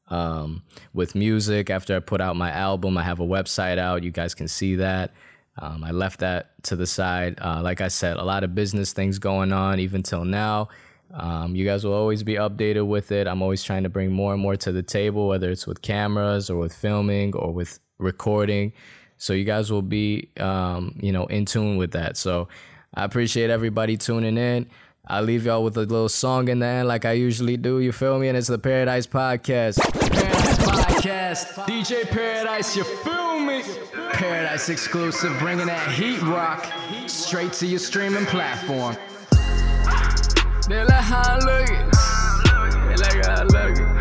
Um, 0.10 0.63
with 0.93 1.15
music, 1.15 1.69
after 1.69 1.95
I 1.95 2.00
put 2.00 2.22
out 2.22 2.36
my 2.36 2.51
album, 2.51 2.98
I 2.98 3.03
have 3.03 3.19
a 3.19 3.25
website 3.25 3.77
out. 3.77 4.03
You 4.03 4.12
guys 4.12 4.33
can 4.33 4.48
see 4.48 4.75
that. 4.75 5.12
Um, 5.60 5.83
I 5.83 5.91
left 5.91 6.19
that 6.19 6.51
to 6.63 6.75
the 6.75 6.88
side. 6.88 7.38
Uh, 7.39 7.62
like 7.62 7.81
I 7.81 7.88
said, 7.88 8.17
a 8.17 8.24
lot 8.24 8.43
of 8.43 8.55
business 8.55 8.91
things 8.91 9.19
going 9.19 9.53
on 9.53 9.79
even 9.79 10.03
till 10.03 10.25
now. 10.25 10.69
Um, 11.13 11.55
you 11.55 11.63
guys 11.63 11.86
will 11.86 11.93
always 11.93 12.24
be 12.24 12.36
updated 12.36 12.88
with 12.88 13.12
it. 13.12 13.27
I'm 13.27 13.43
always 13.43 13.63
trying 13.63 13.83
to 13.83 13.89
bring 13.89 14.12
more 14.12 14.33
and 14.33 14.41
more 14.41 14.55
to 14.55 14.72
the 14.72 14.81
table, 14.81 15.27
whether 15.27 15.51
it's 15.51 15.67
with 15.67 15.81
cameras 15.81 16.50
or 16.50 16.57
with 16.57 16.74
filming 16.74 17.36
or 17.36 17.51
with 17.51 17.79
recording. 18.03 18.74
So 19.17 19.33
you 19.33 19.45
guys 19.45 19.72
will 19.72 19.81
be, 19.81 20.29
um, 20.39 20.98
you 21.01 21.12
know, 21.12 21.25
in 21.25 21.45
tune 21.45 21.77
with 21.77 21.91
that. 21.91 22.17
So 22.17 22.50
I 22.93 23.03
appreciate 23.05 23.50
everybody 23.50 23.98
tuning 23.98 24.38
in. 24.38 24.69
I'll 25.05 25.24
leave 25.24 25.45
y'all 25.45 25.63
with 25.63 25.75
a 25.75 25.81
little 25.81 26.07
song 26.07 26.48
in 26.48 26.60
the 26.60 26.65
end, 26.65 26.88
like 26.88 27.03
I 27.03 27.12
usually 27.13 27.57
do. 27.57 27.79
You 27.79 27.91
feel 27.91 28.19
me? 28.19 28.29
And 28.29 28.38
it's 28.38 28.48
the 28.48 28.57
Paradise 28.60 29.05
Podcast. 29.05 29.79
Paradise 30.00 30.57
Podcast. 30.60 31.65
DJ 31.65 32.07
Paradise, 32.10 32.75
you 32.77 32.83
feel 32.83 33.39
me? 33.39 33.63
Paradise 34.13 34.69
exclusive, 34.69 35.38
bringing 35.39 35.65
that 35.65 35.91
heat 35.91 36.22
rock 36.22 36.72
straight 37.07 37.51
to 37.53 37.67
your 37.67 37.79
streaming 37.79 38.25
platform. 38.27 38.95
They 40.69 40.83
like 40.86 41.03
how 41.03 41.22
I'm 41.25 41.39
looking. 41.39 41.75
They 42.88 42.95
like 42.95 43.25
how 43.25 43.41
I'm 43.41 43.48
looking. 43.48 43.92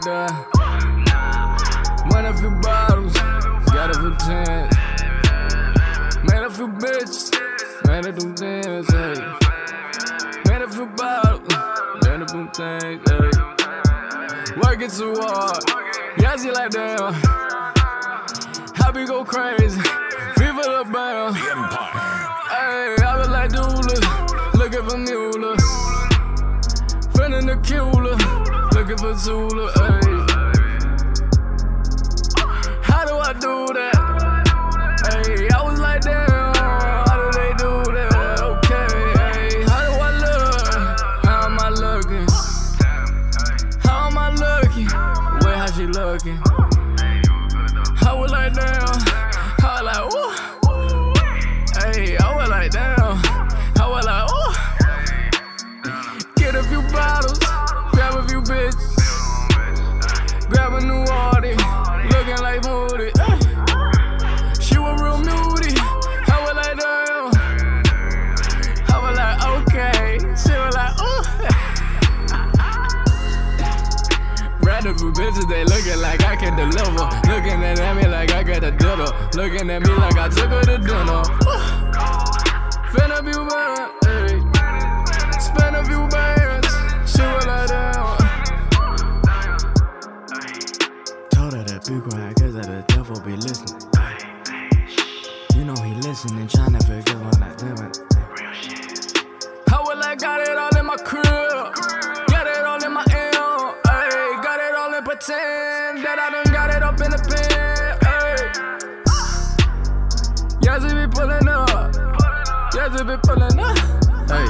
Done. 0.00 0.46
Went 2.10 2.26
a 2.26 2.34
few 2.34 2.50
bottles. 2.62 3.12
Got 3.72 3.90
a 3.90 3.98
few 3.98 4.14
tens. 4.16 4.74
Made 6.24 6.42
a 6.42 6.50
few 6.50 6.68
bitches. 6.68 7.30
Made 7.86 8.06
a 8.06 8.12
few 8.12 8.32
things. 8.34 8.90
Hey. 8.90 9.14
Made 10.46 10.62
a 10.62 10.68
few 10.68 10.86
bottles. 10.86 11.48
Made 12.04 12.20
a 12.20 12.28
few 12.28 12.48
things. 12.54 13.00
Hey. 13.08 13.30
Working 14.62 14.90
too 14.90 15.14
hard. 15.18 15.62
Yes, 16.18 16.44
you 16.44 16.52
like 16.52 16.70
damn. 16.70 17.12
Happy 18.74 19.04
go 19.06 19.24
crazy. 19.24 19.80
Fever 20.36 20.62
the 20.62 20.84
bam. 20.92 21.34
Hey, 21.34 22.96
I 23.04 23.16
was 23.18 23.28
like 23.28 23.50
doula. 23.50 23.96
Looking 24.54 24.88
for 24.88 24.98
mule. 24.98 25.56
Feeling 27.14 27.46
the 27.46 27.56
cooler. 27.66 28.49
Looking 28.90 29.06
for 29.06 29.18
Zula. 29.18 29.70
Hey. 29.70 30.00
How 32.82 33.04
do 33.04 33.14
I 33.18 33.32
do 33.34 33.72
that? 33.72 33.94
Hey, 35.06 35.48
I 35.48 35.62
was 35.62 35.78
like, 35.78 36.00
damn, 36.00 36.26
how 36.26 37.14
do 37.14 37.38
they 37.38 37.52
do 37.52 37.84
that? 37.92 38.40
Okay, 38.42 38.88
hey, 39.14 39.62
how 39.62 39.84
do 39.86 39.92
I 39.94 40.10
look? 40.18 41.24
How 41.24 41.46
am 41.46 41.60
I 41.60 41.68
looking? 41.70 42.26
How 43.78 44.08
am 44.08 44.18
I 44.18 44.30
looking? 44.30 44.88
Where 45.44 45.56
how 45.56 45.66
she 45.66 45.86
looking? 45.86 46.69
Deliver. 76.60 77.08
Looking 77.28 77.62
at 77.64 77.96
me 77.96 78.06
like 78.06 78.32
I 78.32 78.42
got 78.42 78.64
a 78.64 78.70
dinner. 78.70 79.10
Looking 79.34 79.70
at 79.70 79.82
me 79.82 79.94
like 79.94 80.16
I 80.16 80.28
took 80.28 80.50
her 80.50 80.62
to 80.62 80.78
dinner. 80.78 81.22
Finna 82.92 83.18
be 83.24 83.32
bad, 83.48 83.90
hey. 84.04 84.40
Spend 85.40 85.76
a 85.76 85.84
few 85.84 86.08
bands. 86.08 86.68
She 87.10 87.22
was 87.22 87.46
like, 87.46 87.68
damn. 87.68 88.16
Told 91.30 91.52
her 91.54 91.64
to 91.64 91.76
be 91.88 92.00
quiet, 92.00 92.36
cause 92.36 92.54
the 92.54 92.84
devil 92.88 93.20
be 93.20 93.36
listening. 93.36 93.80
You 95.54 95.64
know 95.64 95.74
he 95.82 95.94
listening, 96.06 96.48
trying 96.48 96.72
to 96.78 96.86
forgive 96.86 97.22
on 97.22 97.40
that 97.40 97.56
demon. 97.58 97.92
How 99.68 99.82
will 99.84 100.02
I 100.02 100.14
got 100.14 100.40
it 100.40 100.56
all 100.56 100.76
in 100.76 100.86
my 100.86 100.96
crib? 100.96 101.24
Got 102.28 102.46
it 102.46 102.64
all 102.64 102.82
in 102.84 102.92
pulling 113.22 113.58
up. 113.60 113.78
Hey, 114.28 114.46